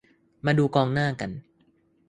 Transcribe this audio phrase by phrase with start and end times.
[0.45, 1.31] มาดูกองหน้ากัน